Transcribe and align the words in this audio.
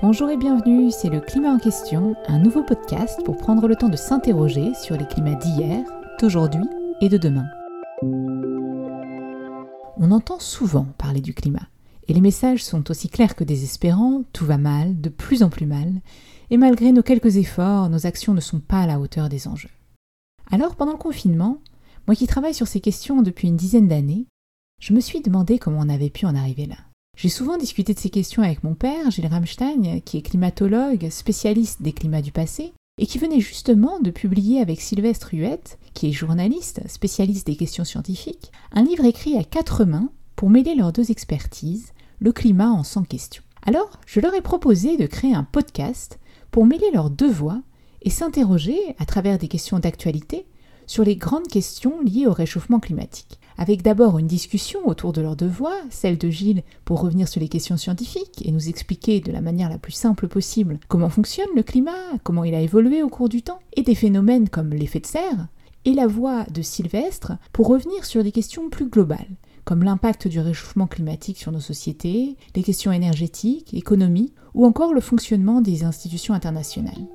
Bonjour 0.00 0.30
et 0.30 0.36
bienvenue, 0.36 0.90
c'est 0.90 1.08
le 1.08 1.20
Climat 1.20 1.50
en 1.50 1.58
question, 1.58 2.14
un 2.26 2.38
nouveau 2.38 2.62
podcast 2.62 3.20
pour 3.24 3.36
prendre 3.36 3.68
le 3.68 3.76
temps 3.76 3.88
de 3.88 3.96
s'interroger 3.96 4.72
sur 4.74 4.96
les 4.96 5.06
climats 5.06 5.34
d'hier, 5.34 5.84
d'aujourd'hui 6.20 6.64
et 7.00 7.08
de 7.08 7.18
demain. 7.18 7.46
On 9.98 10.10
entend 10.10 10.38
souvent 10.40 10.86
parler 10.98 11.20
du 11.20 11.34
climat, 11.34 11.68
et 12.08 12.14
les 12.14 12.20
messages 12.20 12.64
sont 12.64 12.90
aussi 12.90 13.08
clairs 13.08 13.36
que 13.36 13.44
désespérants, 13.44 14.24
tout 14.32 14.46
va 14.46 14.58
mal, 14.58 15.00
de 15.00 15.08
plus 15.08 15.42
en 15.42 15.50
plus 15.50 15.66
mal, 15.66 16.00
et 16.50 16.56
malgré 16.56 16.92
nos 16.92 17.02
quelques 17.02 17.36
efforts, 17.36 17.88
nos 17.88 18.06
actions 18.06 18.34
ne 18.34 18.40
sont 18.40 18.60
pas 18.60 18.80
à 18.80 18.86
la 18.86 18.98
hauteur 18.98 19.28
des 19.28 19.46
enjeux. 19.46 19.70
Alors, 20.50 20.74
pendant 20.74 20.92
le 20.92 20.98
confinement, 20.98 21.58
moi 22.06 22.16
qui 22.16 22.26
travaille 22.26 22.54
sur 22.54 22.66
ces 22.66 22.80
questions 22.80 23.22
depuis 23.22 23.48
une 23.48 23.56
dizaine 23.56 23.88
d'années, 23.88 24.26
je 24.80 24.92
me 24.94 25.00
suis 25.00 25.20
demandé 25.20 25.58
comment 25.60 25.78
on 25.80 25.88
avait 25.88 26.10
pu 26.10 26.26
en 26.26 26.34
arriver 26.34 26.66
là. 26.66 26.76
J'ai 27.16 27.28
souvent 27.28 27.56
discuté 27.56 27.94
de 27.94 27.98
ces 27.98 28.10
questions 28.10 28.42
avec 28.42 28.64
mon 28.64 28.74
père, 28.74 29.10
Gilles 29.10 29.28
Ramstein, 29.28 30.00
qui 30.04 30.18
est 30.18 30.22
climatologue, 30.22 31.08
spécialiste 31.10 31.82
des 31.82 31.92
climats 31.92 32.22
du 32.22 32.32
passé, 32.32 32.72
et 32.98 33.06
qui 33.06 33.18
venait 33.18 33.40
justement 33.40 34.00
de 34.00 34.10
publier 34.10 34.60
avec 34.60 34.80
Sylvestre 34.80 35.30
Huette, 35.32 35.78
qui 35.94 36.08
est 36.08 36.12
journaliste, 36.12 36.80
spécialiste 36.88 37.46
des 37.46 37.56
questions 37.56 37.84
scientifiques, 37.84 38.50
un 38.72 38.82
livre 38.82 39.04
écrit 39.04 39.36
à 39.36 39.44
quatre 39.44 39.84
mains 39.84 40.10
pour 40.36 40.50
mêler 40.50 40.74
leurs 40.74 40.92
deux 40.92 41.10
expertises, 41.10 41.92
le 42.18 42.32
climat 42.32 42.70
en 42.70 42.82
100 42.82 43.04
questions. 43.04 43.42
Alors, 43.64 44.00
je 44.06 44.20
leur 44.20 44.34
ai 44.34 44.40
proposé 44.40 44.96
de 44.96 45.06
créer 45.06 45.34
un 45.34 45.44
podcast 45.44 46.18
pour 46.50 46.66
mêler 46.66 46.90
leurs 46.92 47.10
deux 47.10 47.30
voix 47.30 47.62
et 48.02 48.10
s'interroger, 48.10 48.78
à 48.98 49.06
travers 49.06 49.38
des 49.38 49.48
questions 49.48 49.78
d'actualité, 49.78 50.44
sur 50.86 51.04
les 51.04 51.16
grandes 51.16 51.48
questions 51.48 52.00
liées 52.02 52.26
au 52.26 52.32
réchauffement 52.32 52.80
climatique 52.80 53.38
avec 53.56 53.82
d'abord 53.82 54.18
une 54.18 54.26
discussion 54.26 54.80
autour 54.86 55.12
de 55.12 55.20
leurs 55.20 55.36
deux 55.36 55.48
voix, 55.48 55.76
celle 55.90 56.18
de 56.18 56.30
Gilles 56.30 56.62
pour 56.84 57.00
revenir 57.00 57.28
sur 57.28 57.40
les 57.40 57.48
questions 57.48 57.76
scientifiques 57.76 58.44
et 58.44 58.52
nous 58.52 58.68
expliquer 58.68 59.20
de 59.20 59.32
la 59.32 59.40
manière 59.40 59.68
la 59.68 59.78
plus 59.78 59.92
simple 59.92 60.28
possible 60.28 60.78
comment 60.88 61.08
fonctionne 61.08 61.46
le 61.54 61.62
climat, 61.62 61.92
comment 62.22 62.44
il 62.44 62.54
a 62.54 62.60
évolué 62.60 63.02
au 63.02 63.08
cours 63.08 63.28
du 63.28 63.42
temps, 63.42 63.60
et 63.74 63.82
des 63.82 63.94
phénomènes 63.94 64.48
comme 64.48 64.70
l'effet 64.70 65.00
de 65.00 65.06
serre, 65.06 65.48
et 65.84 65.94
la 65.94 66.06
voix 66.06 66.44
de 66.52 66.62
Sylvestre 66.62 67.32
pour 67.52 67.68
revenir 67.68 68.04
sur 68.04 68.22
des 68.22 68.32
questions 68.32 68.68
plus 68.68 68.88
globales, 68.88 69.36
comme 69.64 69.84
l'impact 69.84 70.28
du 70.28 70.40
réchauffement 70.40 70.86
climatique 70.86 71.38
sur 71.38 71.52
nos 71.52 71.60
sociétés, 71.60 72.36
les 72.54 72.62
questions 72.62 72.92
énergétiques, 72.92 73.74
économiques, 73.74 74.34
ou 74.54 74.66
encore 74.66 74.92
le 74.92 75.00
fonctionnement 75.00 75.60
des 75.60 75.84
institutions 75.84 76.34
internationales. 76.34 77.06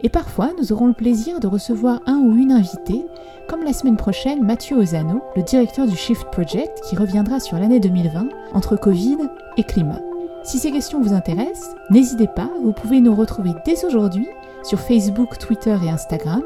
Et 0.00 0.08
parfois, 0.08 0.50
nous 0.58 0.72
aurons 0.72 0.86
le 0.86 0.92
plaisir 0.92 1.40
de 1.40 1.48
recevoir 1.48 2.00
un 2.06 2.18
ou 2.18 2.36
une 2.36 2.52
invitée, 2.52 3.04
comme 3.48 3.64
la 3.64 3.72
semaine 3.72 3.96
prochaine 3.96 4.44
Mathieu 4.44 4.76
Ozano, 4.76 5.20
le 5.34 5.42
directeur 5.42 5.86
du 5.86 5.96
Shift 5.96 6.24
Project, 6.30 6.80
qui 6.88 6.96
reviendra 6.96 7.40
sur 7.40 7.58
l'année 7.58 7.80
2020 7.80 8.28
entre 8.52 8.76
Covid 8.76 9.18
et 9.56 9.64
climat. 9.64 10.00
Si 10.44 10.58
ces 10.58 10.70
questions 10.70 11.00
vous 11.00 11.12
intéressent, 11.12 11.74
n'hésitez 11.90 12.28
pas, 12.28 12.48
vous 12.62 12.72
pouvez 12.72 13.00
nous 13.00 13.14
retrouver 13.14 13.50
dès 13.64 13.84
aujourd'hui 13.84 14.26
sur 14.62 14.78
Facebook, 14.78 15.36
Twitter 15.38 15.76
et 15.84 15.90
Instagram, 15.90 16.42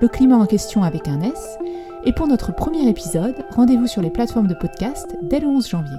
le 0.00 0.08
climat 0.08 0.36
en 0.36 0.46
question 0.46 0.82
avec 0.82 1.06
un 1.06 1.20
S. 1.20 1.58
Et 2.04 2.12
pour 2.12 2.26
notre 2.26 2.54
premier 2.54 2.88
épisode, 2.88 3.44
rendez-vous 3.50 3.86
sur 3.86 4.02
les 4.02 4.10
plateformes 4.10 4.46
de 4.48 4.54
podcast 4.54 5.16
dès 5.22 5.40
le 5.40 5.48
11 5.48 5.68
janvier. 5.68 5.96